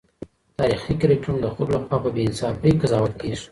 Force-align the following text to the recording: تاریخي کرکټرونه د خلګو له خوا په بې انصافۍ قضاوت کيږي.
تاریخي 0.59 0.93
کرکټرونه 1.01 1.39
د 1.41 1.45
خلګو 1.53 1.73
له 1.75 1.79
خوا 1.85 1.97
په 2.03 2.09
بې 2.15 2.21
انصافۍ 2.27 2.71
قضاوت 2.81 3.13
کيږي. 3.21 3.45